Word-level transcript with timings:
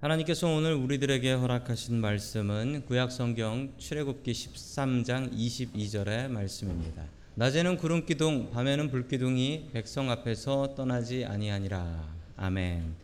하나님께서 0.00 0.46
오늘 0.46 0.74
우리들에게 0.74 1.32
허락하신 1.32 2.00
말씀은 2.00 2.84
구약성경 2.86 3.72
출애굽기 3.78 4.30
13장 4.30 5.32
22절의 5.32 6.28
말씀입니다. 6.28 7.02
낮에는 7.34 7.76
구름 7.78 8.06
기둥, 8.06 8.52
밤에는 8.52 8.92
불 8.92 9.08
기둥이 9.08 9.70
백성 9.72 10.08
앞에서 10.08 10.76
떠나지 10.76 11.24
아니하니라. 11.24 12.14
아멘. 12.36 12.94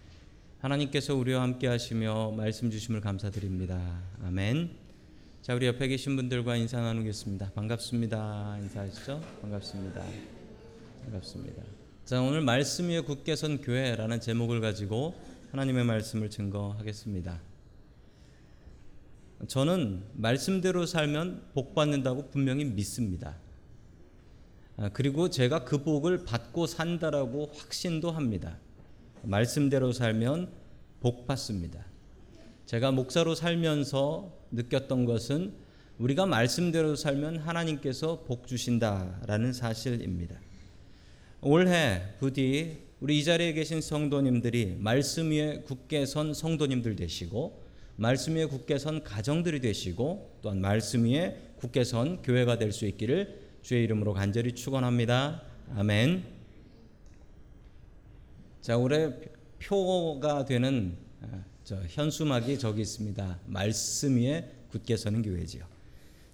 하나님께서 0.60 1.16
우리와 1.16 1.42
함께 1.42 1.66
하시며 1.66 2.30
말씀 2.30 2.70
주심을 2.70 3.00
감사드립니다. 3.00 4.00
아멘. 4.22 4.70
자, 5.42 5.52
우리 5.56 5.66
옆에 5.66 5.88
계신 5.88 6.14
분들과 6.14 6.54
인사 6.54 6.80
나누겠습니다. 6.80 7.50
반갑습니다. 7.56 8.58
인사하시죠? 8.62 9.20
반갑습니다. 9.42 10.04
반갑습니다. 11.06 11.60
자, 12.04 12.20
오늘 12.20 12.40
말씀 12.40 12.88
위에 12.88 13.00
굳게 13.00 13.34
선 13.34 13.60
교회라는 13.60 14.20
제목을 14.20 14.60
가지고 14.60 15.14
하나님의 15.54 15.84
말씀을 15.84 16.30
증거하겠습니다. 16.30 17.40
저는 19.46 20.02
말씀대로 20.14 20.84
살면 20.84 21.50
복 21.54 21.76
받는다고 21.76 22.28
분명히 22.30 22.64
믿습니다. 22.64 23.36
아, 24.76 24.88
그리고 24.88 25.30
제가 25.30 25.64
그 25.64 25.84
복을 25.84 26.24
받고 26.24 26.66
산다라고 26.66 27.52
확신도 27.54 28.10
합니다. 28.10 28.58
말씀대로 29.22 29.92
살면 29.92 30.50
복 30.98 31.28
받습니다. 31.28 31.86
제가 32.66 32.90
목사로 32.90 33.36
살면서 33.36 34.36
느꼈던 34.50 35.04
것은 35.04 35.54
우리가 35.98 36.26
말씀대로 36.26 36.96
살면 36.96 37.38
하나님께서 37.38 38.24
복 38.24 38.48
주신다라는 38.48 39.52
사실입니다. 39.52 40.34
올해 41.42 42.16
부디 42.18 42.83
우리 43.00 43.18
이 43.18 43.24
자리에 43.24 43.52
계신 43.52 43.80
성도님들이 43.80 44.76
말씀 44.78 45.30
위에 45.30 45.62
굳게 45.66 46.06
선 46.06 46.32
성도님들 46.32 46.96
되시고 46.96 47.62
말씀 47.96 48.34
위에 48.36 48.46
굳게 48.46 48.78
선 48.78 49.02
가정들이 49.04 49.60
되시고 49.60 50.38
또한 50.42 50.60
말씀 50.60 51.04
위에 51.04 51.36
굳게 51.58 51.84
선 51.84 52.22
교회가 52.22 52.58
될 52.58 52.72
수 52.72 52.86
있기를 52.86 53.42
주의 53.62 53.82
이름으로 53.84 54.12
간절히 54.12 54.52
축원합니다. 54.52 55.42
아멘. 55.74 56.24
자, 58.60 58.76
올해 58.76 59.12
표가 59.62 60.44
되는 60.44 60.96
저 61.64 61.76
현수막이 61.88 62.58
저기 62.58 62.82
있습니다. 62.82 63.40
말씀 63.46 64.16
위에 64.16 64.50
굳게 64.70 64.96
서는 64.96 65.22
교회지요. 65.22 65.64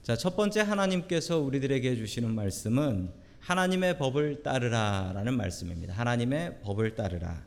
자, 0.02 0.16
첫 0.16 0.34
번째 0.34 0.60
하나님께서 0.60 1.38
우리들에게 1.38 1.94
주시는 1.96 2.34
말씀은 2.34 3.10
하나님의 3.40 3.98
법을 3.98 4.42
따르라라는 4.42 5.36
말씀입니다. 5.36 5.94
하나님의 5.94 6.60
법을 6.62 6.94
따르라. 6.94 7.44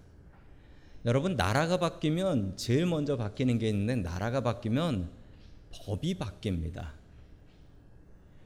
여러분 1.05 1.35
나라가 1.35 1.77
바뀌면 1.77 2.57
제일 2.57 2.85
먼저 2.85 3.17
바뀌는 3.17 3.59
게 3.59 3.69
있는데 3.69 3.95
나라가 3.95 4.41
바뀌면 4.41 5.09
법이 5.71 6.15
바뀝니다. 6.15 6.91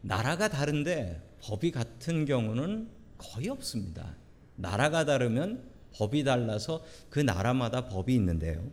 나라가 0.02 0.48
다른데 0.48 1.22
법이 1.42 1.72
같은 1.72 2.25
경우는 2.25 2.90
거의 3.18 3.50
없습니다. 3.50 4.16
나라가 4.56 5.06
다르면 5.06 5.70
법이 5.94 6.23
달라서 6.23 6.84
그 7.09 7.20
나라마다 7.20 7.88
법이 7.88 8.14
있는데요. 8.16 8.72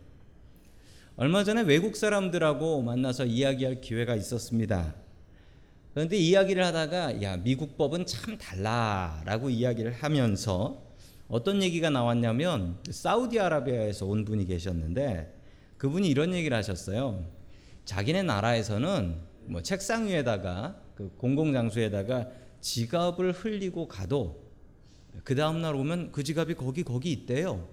얼마 1.15 1.43
전에 1.43 1.61
외국 1.61 1.95
사람들하고 1.95 2.81
만나서 2.81 3.25
이야기할 3.25 3.81
기회가 3.81 4.15
있었습니다. 4.15 4.95
그런데 5.95 6.17
이야기를 6.17 6.61
하다가 6.61 7.21
야 7.23 7.37
미국 7.37 7.77
법은 7.77 8.05
참 8.05 8.37
달라라고 8.37 9.49
이야기를 9.49 9.93
하면서 9.93 10.83
어떤 11.29 11.63
얘기가 11.63 11.89
나왔냐면 11.89 12.79
사우디아라비아에서 12.89 14.05
온 14.05 14.25
분이 14.25 14.45
계셨는데 14.45 15.33
그분이 15.77 16.09
이런 16.09 16.33
얘기를 16.33 16.57
하셨어요. 16.57 17.25
자기네 17.85 18.23
나라에서는 18.23 19.15
뭐 19.45 19.61
책상 19.61 20.07
위에다가 20.07 20.81
그 20.95 21.13
공공 21.15 21.53
장소에다가 21.53 22.27
지갑을 22.59 23.31
흘리고 23.31 23.87
가도 23.87 24.51
그 25.23 25.33
다음 25.33 25.61
날 25.61 25.75
오면 25.75 26.11
그 26.11 26.25
지갑이 26.25 26.55
거기 26.55 26.83
거기 26.83 27.13
있대요. 27.13 27.69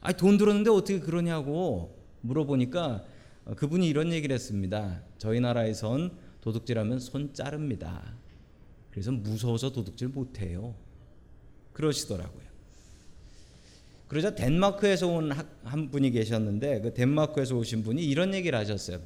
아니 0.00 0.16
돈 0.16 0.38
들었는데 0.38 0.70
어떻게 0.70 1.00
그러냐고 1.00 2.02
물어보니까 2.22 3.04
그분이 3.56 3.86
이런 3.86 4.14
얘기를 4.14 4.32
했습니다. 4.32 5.02
저희 5.18 5.40
나라에선 5.40 6.24
도둑질하면 6.46 7.00
손 7.00 7.34
자릅니다. 7.34 8.14
그래서 8.92 9.10
무서워서 9.10 9.72
도둑질 9.72 10.06
못해요. 10.08 10.76
그러시더라고요. 11.72 12.46
그러자 14.06 14.36
덴마크에서 14.36 15.08
온 15.08 15.32
한 15.64 15.90
분이 15.90 16.12
계셨는데 16.12 16.82
그 16.82 16.94
덴마크에서 16.94 17.56
오신 17.56 17.82
분이 17.82 18.04
이런 18.04 18.32
얘기를 18.32 18.56
하셨어요. 18.56 19.00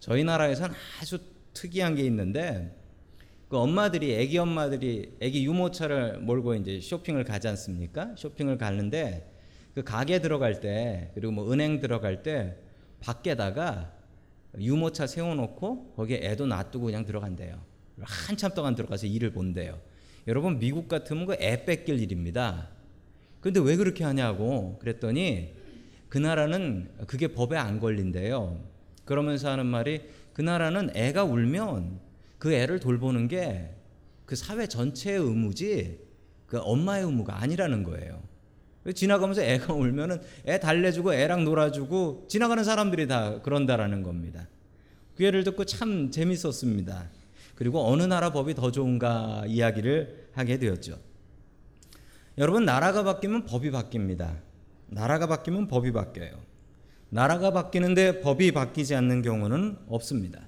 저희 0.00 0.24
나라에선 0.24 0.72
아주 0.98 1.18
특이한 1.52 1.96
게 1.96 2.02
있는데 2.04 2.74
그 3.50 3.58
엄마들이 3.58 4.18
아기 4.18 4.38
엄마들이 4.38 5.12
아기 5.22 5.44
유모차를 5.44 6.20
몰고 6.20 6.54
이제 6.54 6.80
쇼핑을 6.80 7.24
가지 7.24 7.46
않습니까? 7.48 8.14
쇼핑을 8.16 8.56
가는데 8.56 9.30
그 9.74 9.84
가게 9.84 10.22
들어갈 10.22 10.60
때 10.60 11.10
그리고 11.14 11.32
뭐 11.32 11.52
은행 11.52 11.78
들어갈 11.78 12.22
때 12.22 12.56
밖에다가 13.00 13.92
유모차 14.58 15.06
세워놓고 15.06 15.94
거기에 15.96 16.20
애도 16.22 16.46
놔두고 16.46 16.86
그냥 16.86 17.04
들어간대요. 17.04 17.60
한참 18.00 18.52
동안 18.54 18.74
들어가서 18.74 19.06
일을 19.06 19.30
본대요. 19.30 19.78
여러분 20.26 20.58
미국 20.58 20.88
같으면 20.88 21.26
그 21.26 21.36
애 21.40 21.64
뺏길 21.64 22.00
일입니다. 22.00 22.68
근데 23.40 23.60
왜 23.60 23.76
그렇게 23.76 24.04
하냐고 24.04 24.78
그랬더니 24.80 25.54
그 26.08 26.18
나라는 26.18 26.90
그게 27.06 27.28
법에 27.28 27.56
안 27.56 27.78
걸린대요. 27.80 28.60
그러면서 29.04 29.50
하는 29.50 29.66
말이 29.66 30.02
그 30.32 30.42
나라는 30.42 30.90
애가 30.96 31.24
울면 31.24 32.00
그 32.38 32.52
애를 32.52 32.80
돌보는 32.80 33.28
게 33.28 33.76
그 34.26 34.34
사회 34.34 34.66
전체의 34.66 35.20
의무지 35.20 36.00
그 36.46 36.58
엄마의 36.58 37.04
의무가 37.04 37.40
아니라는 37.40 37.84
거예요. 37.84 38.20
지나가면서 38.92 39.42
애가 39.42 39.72
울면은 39.74 40.20
애 40.46 40.58
달래주고 40.60 41.14
애랑 41.14 41.44
놀아주고 41.44 42.26
지나가는 42.28 42.62
사람들이 42.62 43.06
다 43.08 43.40
그런다라는 43.42 44.02
겁니다. 44.02 44.48
그 45.16 45.24
예를 45.24 45.44
듣고 45.44 45.64
참 45.64 46.10
재밌었습니다. 46.10 47.10
그리고 47.54 47.86
어느 47.90 48.02
나라 48.02 48.32
법이 48.32 48.54
더 48.54 48.70
좋은가 48.70 49.44
이야기를 49.46 50.28
하게 50.34 50.58
되었죠. 50.58 50.98
여러분 52.38 52.64
나라가 52.66 53.02
바뀌면 53.02 53.46
법이 53.46 53.70
바뀝니다. 53.70 54.36
나라가 54.88 55.26
바뀌면 55.26 55.68
법이 55.68 55.92
바뀌어요. 55.92 56.38
나라가 57.08 57.50
바뀌는데 57.52 58.20
법이 58.20 58.52
바뀌지 58.52 58.94
않는 58.94 59.22
경우는 59.22 59.78
없습니다. 59.88 60.46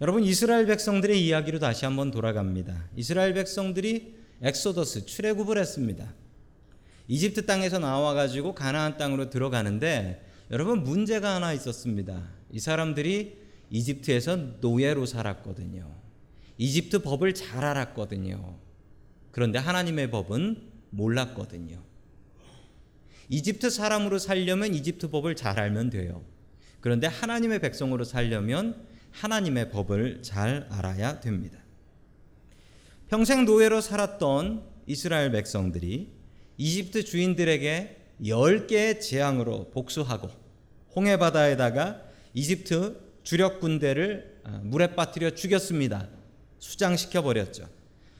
여러분 0.00 0.22
이스라엘 0.22 0.66
백성들의 0.66 1.26
이야기로 1.26 1.58
다시 1.58 1.84
한번 1.84 2.10
돌아갑니다. 2.10 2.88
이스라엘 2.96 3.34
백성들이 3.34 4.14
엑소더스 4.42 5.06
출애굽을 5.06 5.58
했습니다. 5.58 6.14
이집트 7.10 7.44
땅에서 7.44 7.80
나와 7.80 8.14
가지고 8.14 8.54
가나안 8.54 8.96
땅으로 8.96 9.30
들어가는데 9.30 10.24
여러분 10.52 10.84
문제가 10.84 11.34
하나 11.34 11.52
있었습니다. 11.52 12.28
이 12.52 12.60
사람들이 12.60 13.36
이집트에서 13.68 14.36
노예로 14.60 15.06
살았거든요. 15.06 15.92
이집트 16.56 17.02
법을 17.02 17.34
잘 17.34 17.64
알았거든요. 17.64 18.56
그런데 19.32 19.58
하나님의 19.58 20.12
법은 20.12 20.70
몰랐거든요. 20.90 21.82
이집트 23.28 23.70
사람으로 23.70 24.20
살려면 24.20 24.72
이집트 24.72 25.10
법을 25.10 25.34
잘 25.34 25.58
알면 25.58 25.90
돼요. 25.90 26.24
그런데 26.80 27.08
하나님의 27.08 27.58
백성으로 27.58 28.04
살려면 28.04 28.86
하나님의 29.10 29.70
법을 29.70 30.22
잘 30.22 30.68
알아야 30.70 31.18
됩니다. 31.18 31.58
평생 33.08 33.46
노예로 33.46 33.80
살았던 33.80 34.62
이스라엘 34.86 35.32
백성들이 35.32 36.19
이집트 36.60 37.04
주인들에게 37.04 37.96
10개의 38.22 39.00
재앙으로 39.00 39.70
복수하고 39.70 40.28
홍해 40.94 41.16
바다에다가 41.16 42.02
이집트 42.34 43.00
주력 43.22 43.60
군대를 43.60 44.40
아, 44.44 44.60
물에 44.62 44.94
빠뜨려 44.94 45.30
죽였습니다. 45.30 46.06
수장시켜 46.58 47.22
버렸죠. 47.22 47.66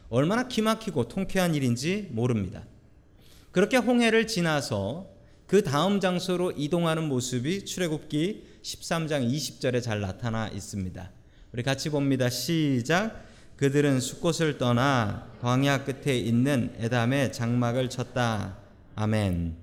얼마나 0.08 0.48
기막히고 0.48 1.08
통쾌한 1.08 1.54
일인지 1.54 2.08
모릅니다. 2.12 2.64
그렇게 3.52 3.76
홍해를 3.76 4.26
지나서 4.26 5.10
그 5.46 5.62
다음 5.62 6.00
장소로 6.00 6.52
이동하는 6.56 7.08
모습이 7.08 7.66
출애굽기 7.66 8.60
13장 8.62 9.30
20절에 9.30 9.82
잘 9.82 10.00
나타나 10.00 10.48
있습니다. 10.48 11.10
우리 11.52 11.62
같이 11.62 11.90
봅니다. 11.90 12.30
시작. 12.30 13.22
그들은 13.58 14.00
숲곳을 14.00 14.56
떠나 14.56 15.29
광야 15.40 15.84
끝에 15.84 16.18
있는 16.18 16.74
에담에 16.78 17.30
장막을 17.30 17.88
쳤다. 17.88 18.58
아멘. 18.94 19.56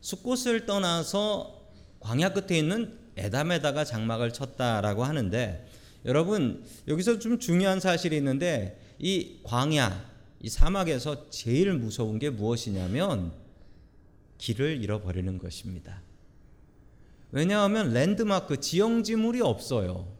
숲곳을 0.00 0.64
떠나서 0.64 1.60
광야 2.00 2.32
끝에 2.32 2.58
있는 2.58 2.98
에담에다가 3.16 3.84
장막을 3.84 4.32
쳤다라고 4.32 5.04
하는데 5.04 5.68
여러분 6.06 6.64
여기서 6.88 7.18
좀 7.18 7.38
중요한 7.38 7.80
사실이 7.80 8.16
있는데 8.16 8.80
이 8.98 9.40
광야 9.42 10.08
이 10.40 10.48
사막에서 10.48 11.28
제일 11.28 11.74
무서운 11.74 12.18
게 12.18 12.30
무엇이냐면 12.30 13.32
길을 14.38 14.82
잃어버리는 14.82 15.36
것입니다. 15.36 16.00
왜냐하면 17.30 17.92
랜드마크 17.92 18.58
지형지물이 18.58 19.42
없어요. 19.42 20.19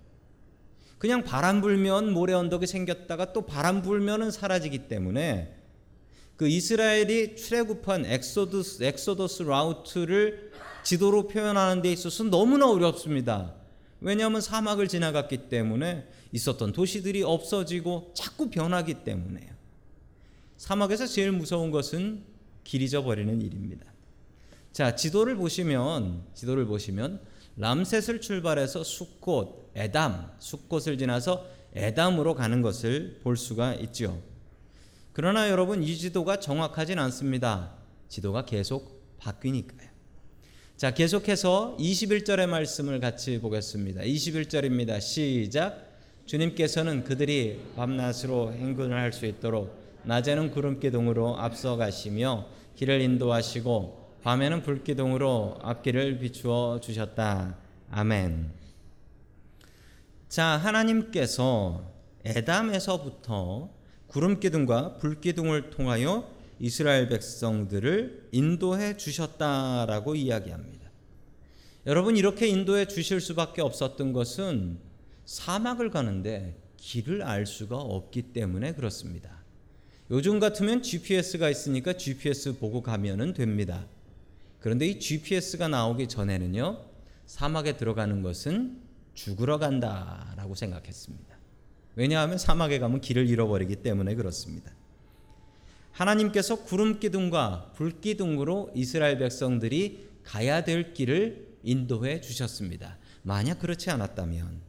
그냥 1.01 1.25
바람 1.25 1.63
불면 1.63 2.13
모래 2.13 2.35
언덕이 2.35 2.67
생겼다가 2.67 3.33
또 3.33 3.47
바람 3.47 3.81
불면은 3.81 4.31
사라지기 4.31 4.81
때문에 4.87 5.57
그 6.37 6.47
이스라엘이 6.47 7.37
출애굽한 7.37 8.05
Exodus 8.05 8.83
Exodus 8.83 9.45
route를 9.45 10.53
지도로 10.83 11.27
표현하는 11.27 11.81
데 11.81 11.91
있어서 11.91 12.25
너무나 12.25 12.69
어렵습니다. 12.71 13.55
왜냐하면 14.03 14.43
사막을 14.43 14.89
지나갔기 14.89 15.49
때문에 15.49 16.07
있었던 16.33 16.73
도시들이 16.73 17.23
없어지고 17.23 18.13
자꾸 18.15 18.51
변하기 18.51 19.03
때문에요. 19.03 19.55
사막에서 20.59 21.07
제일 21.07 21.33
무서운 21.33 21.71
것은 21.71 22.25
길 22.63 22.83
잊어버리는 22.83 23.41
일입니다. 23.41 23.87
자, 24.71 24.95
지도를 24.95 25.37
보시면 25.37 26.25
지도를 26.35 26.67
보시면 26.67 27.23
람셋을 27.57 28.21
출발해서 28.21 28.85
숫곳, 28.85 29.71
에담, 29.75 30.31
숫곳을 30.39 30.99
지나서 30.99 31.47
에담으로 31.75 32.35
가는 32.35 32.63
것을 32.63 33.21
볼 33.23 33.37
수가 33.37 33.75
있죠. 33.75 34.21
그러나 35.13 35.51
여러분 35.51 35.83
이 35.83 35.97
지도가 35.97 36.41
정확하진 36.41 36.99
않습니다. 36.99 37.75
지도가 38.09 38.45
계속 38.45 39.19
바뀌니까요. 39.19 39.89
자, 40.77 40.95
계속해서 40.95 41.77
21절의 41.79 42.47
말씀을 42.49 43.01
같이 43.01 43.39
보겠습니다. 43.39 44.01
21절입니다. 44.01 45.01
시작. 45.01 45.91
주님께서는 46.25 47.05
그들이 47.05 47.61
밤낮으로 47.77 48.53
행군을 48.53 48.97
할 48.97 49.13
수 49.13 49.27
있도록 49.27 49.79
낮에는 50.05 50.51
구름 50.53 50.81
기둥으로 50.81 51.37
앞서 51.37 51.77
가시며 51.77 52.47
길을 52.77 53.01
인도하시고 53.03 54.00
밤에는 54.23 54.63
불 54.63 54.85
기둥으로 54.85 55.59
앞길을 55.63 56.19
비추어 56.19 56.81
주셨다. 56.81 57.57
아멘. 57.91 58.53
자, 60.29 60.45
하나님께서 60.45 61.91
에담에서부터 62.25 63.71
구름 64.07 64.39
기둥과 64.39 64.99
불 64.99 65.21
기둥을 65.21 65.71
통하여 65.71 66.31
이스라엘 66.59 67.09
백성들을 67.09 68.29
인도해 68.33 68.99
주셨다라고 68.99 70.15
이야기합니다. 70.15 70.91
여러분 71.87 72.19
이렇게 72.19 72.47
인도해 72.47 72.87
주실 72.87 73.23
수밖에 73.23 73.63
없었던 73.63 74.13
것은 74.13 74.79
사막을 75.25 75.91
가는데 75.91 76.61
길을 76.77 77.23
알 77.23 77.47
수가 77.47 77.79
없기 77.79 78.35
때문에 78.35 78.75
그렇습니다. 78.75 79.43
요즘 80.11 80.41
같으면 80.41 80.83
GPS가 80.83 81.49
있으니까 81.49 81.95
GPS 81.95 82.59
보고 82.59 82.83
가면은 82.83 83.33
됩니다. 83.33 83.87
그런데 84.61 84.87
이 84.87 84.99
GPS가 84.99 85.69
나오기 85.69 86.09
전에는요, 86.09 86.85
사막에 87.27 87.77
들어가는 87.77 88.23
것은 88.23 88.81
죽으러 89.15 89.59
간다라고 89.59 90.55
생각했습니다. 90.55 91.37
왜냐하면 91.97 92.39
사막에 92.39 92.79
가면 92.79 93.01
길을 93.01 93.29
잃어버리기 93.29 93.77
때문에 93.77 94.15
그렇습니다. 94.15 94.73
하나님께서 95.93 96.65
구름 96.65 97.01
기둥과 97.01 97.73
불 97.75 98.01
기둥으로 98.01 98.71
이스라엘 98.75 99.19
백성들이 99.19 100.09
가야 100.23 100.65
될 100.65 100.93
길을 100.93 101.49
인도해 101.63 102.21
주셨습니다. 102.21 102.99
만약 103.23 103.59
그렇지 103.59 103.91
않았다면 103.91 104.61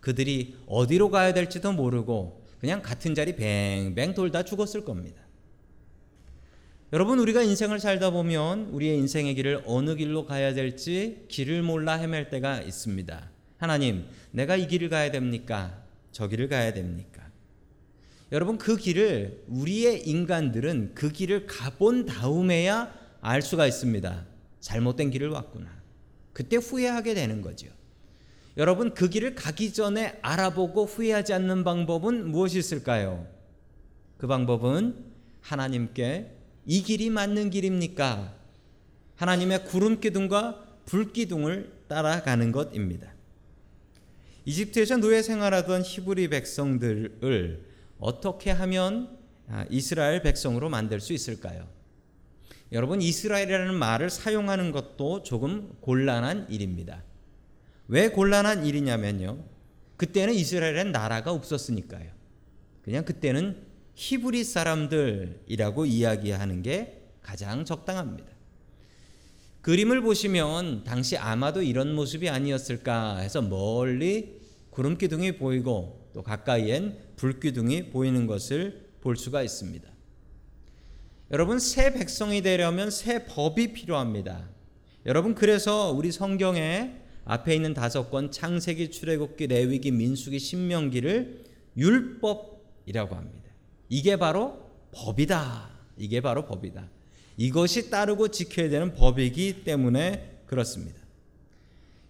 그들이 0.00 0.56
어디로 0.66 1.10
가야 1.10 1.34
될지도 1.34 1.72
모르고 1.72 2.44
그냥 2.60 2.82
같은 2.82 3.14
자리 3.14 3.36
뱅뱅 3.36 4.14
돌다 4.14 4.44
죽었을 4.44 4.84
겁니다. 4.84 5.27
여러분 6.90 7.18
우리가 7.18 7.42
인생을 7.42 7.80
살다 7.80 8.10
보면 8.10 8.70
우리의 8.72 8.96
인생의 8.96 9.34
길을 9.34 9.64
어느 9.66 9.94
길로 9.94 10.24
가야 10.24 10.54
될지 10.54 11.26
길을 11.28 11.62
몰라 11.62 11.94
헤맬 11.94 12.30
때가 12.30 12.62
있습니다. 12.62 13.30
하나님, 13.58 14.06
내가 14.30 14.56
이 14.56 14.66
길을 14.66 14.88
가야 14.88 15.10
됩니까? 15.10 15.82
저 16.12 16.28
길을 16.28 16.48
가야 16.48 16.72
됩니까? 16.72 17.28
여러분 18.32 18.56
그 18.56 18.78
길을 18.78 19.44
우리의 19.48 20.08
인간들은 20.08 20.92
그 20.94 21.12
길을 21.12 21.46
가본 21.46 22.06
다음에야 22.06 22.94
알 23.20 23.42
수가 23.42 23.66
있습니다. 23.66 24.24
잘못된 24.60 25.10
길을 25.10 25.28
왔구나. 25.28 25.68
그때 26.32 26.56
후회하게 26.56 27.12
되는 27.12 27.42
거죠. 27.42 27.66
여러분 28.56 28.94
그 28.94 29.10
길을 29.10 29.34
가기 29.34 29.74
전에 29.74 30.18
알아보고 30.22 30.86
후회하지 30.86 31.34
않는 31.34 31.64
방법은 31.64 32.30
무엇이 32.30 32.58
있을까요? 32.58 33.26
그 34.16 34.26
방법은 34.26 35.04
하나님께 35.42 36.37
이 36.70 36.82
길이 36.82 37.08
맞는 37.08 37.48
길입니까? 37.48 38.34
하나님의 39.16 39.64
구름 39.64 40.00
기둥과 40.00 40.66
불 40.84 41.14
기둥을 41.14 41.72
따라가는 41.88 42.52
것입니다. 42.52 43.10
이집트에서 44.44 44.98
노예 44.98 45.22
생활하던 45.22 45.80
히브리 45.82 46.28
백성들을 46.28 47.64
어떻게 47.98 48.50
하면 48.50 49.18
아, 49.48 49.64
이스라엘 49.70 50.20
백성으로 50.20 50.68
만들 50.68 51.00
수 51.00 51.14
있을까요? 51.14 51.66
여러분 52.70 53.00
이스라엘이라는 53.00 53.74
말을 53.74 54.10
사용하는 54.10 54.70
것도 54.70 55.22
조금 55.22 55.72
곤란한 55.80 56.50
일입니다. 56.50 57.02
왜 57.88 58.10
곤란한 58.10 58.66
일이냐면요. 58.66 59.42
그때는 59.96 60.34
이스라엘엔 60.34 60.92
나라가 60.92 61.32
없었으니까요. 61.32 62.10
그냥 62.82 63.06
그때는 63.06 63.67
히브리 63.98 64.44
사람들이라고 64.44 65.84
이야기하는 65.84 66.62
게 66.62 67.02
가장 67.20 67.64
적당합니다. 67.64 68.28
그림을 69.60 70.02
보시면 70.02 70.84
당시 70.84 71.16
아마도 71.16 71.62
이런 71.62 71.96
모습이 71.96 72.28
아니었을까 72.28 73.16
해서 73.16 73.42
멀리 73.42 74.40
구름 74.70 74.96
기둥이 74.96 75.32
보이고 75.38 76.08
또 76.14 76.22
가까이엔 76.22 76.96
불 77.16 77.40
기둥이 77.40 77.90
보이는 77.90 78.28
것을 78.28 78.88
볼 79.00 79.16
수가 79.16 79.42
있습니다. 79.42 79.88
여러분 81.32 81.58
새 81.58 81.92
백성이 81.92 82.40
되려면 82.40 82.92
새 82.92 83.24
법이 83.26 83.72
필요합니다. 83.72 84.48
여러분 85.06 85.34
그래서 85.34 85.90
우리 85.90 86.12
성경에 86.12 86.94
앞에 87.24 87.52
있는 87.52 87.74
다섯 87.74 88.10
권 88.10 88.30
창세기, 88.30 88.92
출애굽기, 88.92 89.48
레위기, 89.48 89.90
민수기, 89.90 90.38
신명기를 90.38 91.44
율법이라고 91.76 93.16
합니다. 93.16 93.47
이게 93.88 94.16
바로 94.16 94.70
법이다. 94.92 95.70
이게 95.96 96.20
바로 96.20 96.46
법이다. 96.46 96.88
이것이 97.36 97.90
따르고 97.90 98.28
지켜야 98.28 98.68
되는 98.68 98.94
법이기 98.94 99.64
때문에 99.64 100.40
그렇습니다. 100.46 100.98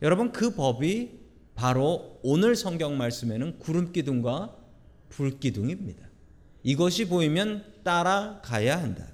여러분 0.03 0.33
그 0.33 0.55
법이 0.55 1.19
바로 1.55 2.19
오늘 2.23 2.57
성경 2.57 2.97
말씀에는 2.97 3.59
구름 3.59 3.93
기둥과 3.93 4.57
불 5.09 5.39
기둥입니다. 5.39 6.07
이것이 6.63 7.09
보이면 7.09 7.65
따라가야 7.83 8.81
한다. 8.81 9.09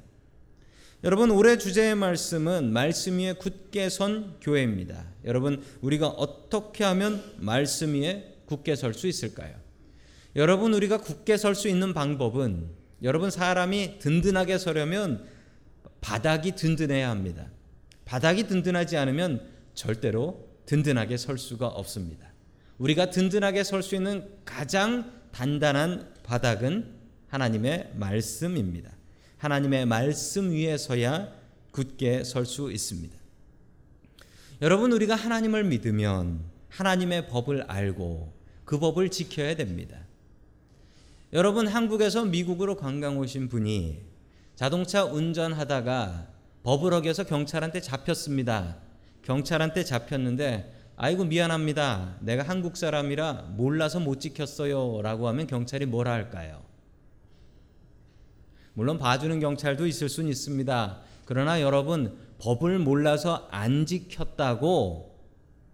여러분 1.03 1.31
올해 1.31 1.59
주제의 1.59 1.95
말씀은 1.95 2.73
말씀 2.73 3.19
위에 3.19 3.35
굳게 3.35 3.89
선 3.91 4.37
교회입니다. 4.41 5.05
여러분 5.25 5.63
우리가 5.81 6.09
어떻게 6.09 6.85
하면 6.85 7.23
말씀 7.39 7.95
위에 7.95 8.37
굳게 8.47 8.77
설 8.77 8.95
수 8.95 9.07
있을까요? 9.07 9.64
여러분 10.37 10.75
우리가 10.75 10.99
굳게 10.99 11.37
설 11.37 11.55
수 11.55 11.69
있는 11.69 11.95
방법은 11.95 12.69
여러분 13.03 13.31
사람이 13.31 13.99
든든하게 14.01 14.59
서려면 14.59 15.27
바닥이 16.01 16.53
든든해야 16.53 17.09
합니다. 17.09 17.51
바닥이 18.05 18.47
든든하지 18.47 18.97
않으면 18.97 19.47
절대로 19.75 20.49
든든하게 20.67 21.17
설 21.17 21.39
수가 21.39 21.69
없습니다. 21.69 22.33
우리가 22.79 23.11
든든하게 23.11 23.65
설 23.65 23.83
수 23.83 23.95
있는 23.95 24.29
가장 24.45 25.13
단단한 25.33 26.15
바닥은 26.25 26.95
하나님의 27.29 27.93
말씀입니다. 27.95 28.91
하나님의 29.39 29.87
말씀 29.87 30.51
위에 30.51 30.77
서야 30.77 31.33
굳게 31.71 32.25
설 32.25 32.47
수 32.47 32.73
있습니다. 32.73 33.17
여러분 34.63 34.93
우리가 34.93 35.15
하나님을 35.15 35.65
믿으면 35.65 36.41
하나님의 36.71 37.29
법을 37.29 37.63
알고 37.63 38.33
그 38.65 38.79
법을 38.79 39.11
지켜야 39.11 39.55
됩니다. 39.57 39.99
여러분 41.35 41.67
한국에서 41.67 42.25
미국으로 42.25 42.77
관광 42.77 43.19
오신 43.19 43.49
분이 43.49 44.03
자동차 44.55 45.05
운전하다가 45.05 46.29
법을 46.63 46.95
어겨서 46.95 47.25
경찰한테 47.25 47.81
잡혔습니다. 47.81 48.77
경찰한테 49.23 49.83
잡혔는데 49.83 50.93
아이고 50.95 51.25
미안합니다. 51.25 52.19
내가 52.21 52.45
한국 52.45 52.77
사람이라 52.77 53.55
몰라서 53.57 53.99
못 53.99 54.21
지켰어요 54.21 55.03
라고 55.03 55.27
하면 55.27 55.49
경찰이 55.49 55.87
뭐라 55.87 56.13
할까요? 56.13 56.63
물론 58.75 58.99
봐주는 58.99 59.41
경찰도 59.41 59.89
있을 59.89 60.09
수는 60.09 60.31
있습니다. 60.31 61.01
그러나 61.25 61.61
여러분 61.61 62.17
법을 62.39 62.79
몰라서 62.79 63.49
안 63.51 63.87
지켰다고 63.87 65.19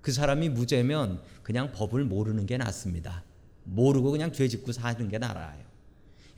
그 0.00 0.10
사람이 0.10 0.48
무죄면 0.48 1.20
그냥 1.42 1.70
법을 1.72 2.04
모르는 2.04 2.46
게 2.46 2.56
낫습니다. 2.56 3.24
모르고 3.64 4.10
그냥 4.10 4.32
죄 4.32 4.48
짓고 4.48 4.72
사는 4.72 5.08
게 5.08 5.18
나아요. 5.18 5.60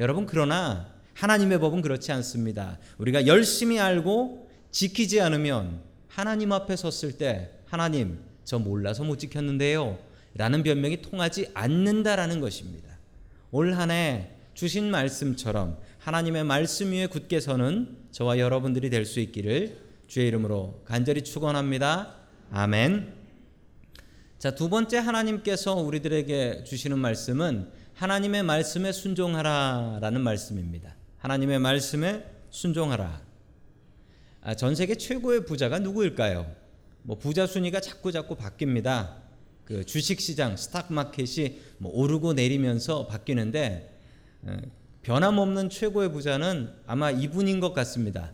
여러분 0.00 0.26
그러나 0.26 0.88
하나님의 1.14 1.60
법은 1.60 1.82
그렇지 1.82 2.10
않습니다. 2.12 2.78
우리가 2.98 3.26
열심히 3.26 3.78
알고 3.78 4.50
지키지 4.70 5.20
않으면 5.20 5.80
하나님 6.08 6.52
앞에 6.52 6.76
섰을 6.76 7.18
때 7.18 7.50
하나님 7.66 8.18
저 8.44 8.58
몰라서 8.58 9.04
못 9.04 9.18
지켰는데요. 9.18 9.98
라는 10.34 10.62
변명이 10.62 11.02
통하지 11.02 11.50
않는다라는 11.54 12.40
것입니다. 12.40 12.88
올 13.50 13.74
한 13.74 13.90
해 13.90 14.30
주신 14.54 14.90
말씀처럼 14.90 15.78
하나님의 15.98 16.44
말씀 16.44 16.90
위에 16.92 17.06
굳게 17.06 17.40
서는 17.40 17.96
저와 18.10 18.38
여러분들이 18.38 18.90
될 18.90 19.04
수 19.06 19.20
있기를 19.20 19.78
주의 20.08 20.26
이름으로 20.28 20.82
간절히 20.84 21.22
축원합니다. 21.22 22.14
아멘. 22.50 23.21
자, 24.42 24.50
두 24.50 24.68
번째 24.68 24.98
하나님께서 24.98 25.76
우리들에게 25.76 26.64
주시는 26.64 26.98
말씀은 26.98 27.70
하나님의 27.94 28.42
말씀에 28.42 28.90
순종하라라는 28.90 30.20
말씀입니다. 30.20 30.96
하나님의 31.18 31.60
말씀에 31.60 32.24
순종하라. 32.50 33.22
아, 34.40 34.54
전 34.56 34.74
세계 34.74 34.96
최고의 34.96 35.44
부자가 35.46 35.78
누구일까요? 35.78 36.52
뭐 37.02 37.18
부자 37.18 37.46
순위가 37.46 37.80
자꾸 37.80 38.10
자꾸 38.10 38.34
바뀝니다. 38.34 39.14
그 39.64 39.86
주식 39.86 40.20
시장 40.20 40.56
stock 40.56 40.92
market이 40.92 41.60
뭐 41.78 41.92
오르고 41.94 42.32
내리면서 42.32 43.06
바뀌는데 43.06 43.96
에, 44.48 44.56
변함없는 45.02 45.70
최고의 45.70 46.10
부자는 46.10 46.68
아마 46.88 47.12
이분인 47.12 47.60
것 47.60 47.72
같습니다. 47.74 48.32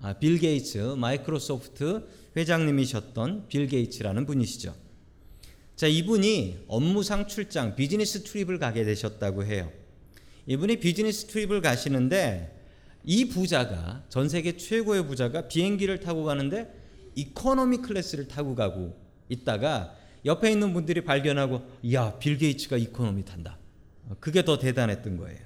아, 0.00 0.12
빌 0.12 0.38
게이츠 0.38 0.94
마이크로소프트 0.96 2.06
회장님이셨던 2.36 3.48
빌 3.48 3.66
게이츠라는 3.66 4.26
분이시죠. 4.26 4.79
자, 5.80 5.86
이분이 5.86 6.64
업무상 6.68 7.26
출장 7.26 7.74
business 7.74 8.22
trip을 8.22 8.58
가게 8.58 8.84
되셨다고 8.84 9.46
해요. 9.46 9.72
이분이 10.44 10.76
business 10.78 11.26
trip을 11.28 11.62
가시는데 11.62 12.54
이 13.02 13.28
부자가 13.30 14.04
전 14.10 14.28
세계 14.28 14.58
최고의 14.58 15.06
부자가 15.06 15.48
비행기를 15.48 16.00
타고 16.00 16.24
가는데 16.24 16.70
economy 17.14 17.78
class를 17.78 18.28
타고 18.28 18.54
가고 18.54 18.94
있다가 19.30 19.96
옆에 20.26 20.52
있는 20.52 20.74
분들이 20.74 21.02
발견하고 21.02 21.62
야, 21.94 22.18
빌 22.18 22.36
게이츠가 22.36 22.76
economy 22.76 23.24
탄다. 23.24 23.56
그게 24.20 24.44
더 24.44 24.58
대단했던 24.58 25.16
거예요. 25.16 25.40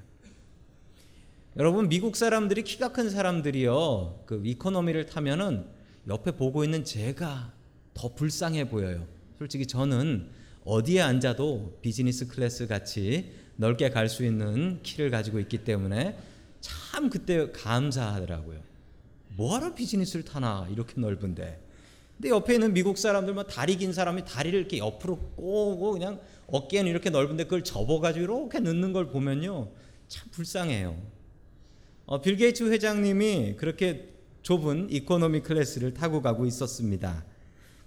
여러분 1.57 1.89
미국 1.89 2.17
사람들이 2.17 2.65
키가 2.65 2.91
큰 2.91 3.09
사람들이요. 3.09 4.25
그 4.27 4.43
economy를 4.45 5.07
타면은 5.07 5.69
옆에 6.09 6.33
보고 6.33 6.65
있는 6.65 6.83
제가 6.83 7.53
더 7.95 8.15
불쌍해 8.17 8.69
보여요. 8.69 9.14
솔직히 9.39 9.67
저는 9.67 10.29
어디에 10.65 11.01
앉아도 11.01 11.79
business 11.83 12.27
class 12.29 12.67
같이 12.67 13.33
넓게 13.57 13.91
갈 13.91 14.09
수 14.09 14.25
있는 14.25 14.81
키를 14.83 15.11
가지고 15.11 15.39
있기 15.41 15.59
때문에 15.65 16.17
참 16.61 17.11
그때 17.11 17.51
감사하더라고요. 17.53 18.61
뭐하러 19.37 19.75
business를 19.75 20.25
타나 20.25 20.67
이렇게 20.71 21.01
넓은데. 21.01 21.61
근데 22.17 22.29
옆에 22.29 22.55
있는 22.55 22.73
미국 22.73 22.97
사람들만 22.97 23.49
다리 23.49 23.77
긴 23.77 23.93
사람이 23.93 24.25
다리를 24.25 24.59
이렇게 24.59 24.79
옆으로 24.79 25.19
꼬고 25.37 25.93
그냥 25.93 26.21
어깨는 26.47 26.89
이렇게 26.91 27.11
넓은데 27.11 27.45
그걸 27.45 27.65
접어가지고 27.65 28.25
이렇게 28.25 28.61
넣는 28.61 28.93
걸 28.93 29.09
보면요 29.09 29.71
참 30.09 30.29
불쌍해요. 30.31 30.97
어, 32.07 32.21
빌 32.21 32.37
게이츠 32.37 32.71
회장님이 32.71 33.57
그렇게 33.57 34.15
좁은 34.43 34.89
economy 34.91 35.41
class를 35.41 35.95
타고 35.95 36.23
가고 36.23 36.47
있었습니다. 36.47 37.25